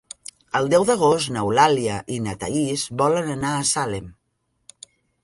[0.59, 4.09] El deu d'agost n'Eulàlia i na Thaís volen anar a Salem.